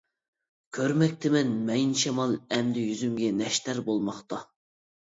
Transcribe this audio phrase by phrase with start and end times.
[0.77, 4.47] كۆرمەكتىمەن، مەيىن شامال ئەمدى يۈزۈمگە نەشتەر بولماقتا.